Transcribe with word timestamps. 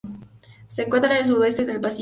Se 0.65 0.81
encuentra 0.81 1.11
en 1.11 1.17
el 1.17 1.25
sudoeste 1.27 1.61
del 1.63 1.79
Pacífico. 1.79 1.89